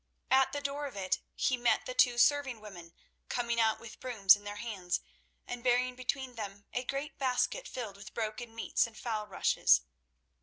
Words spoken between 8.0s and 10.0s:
broken meats and foul rushes.